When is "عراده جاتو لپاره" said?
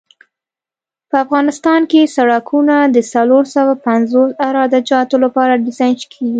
4.47-5.61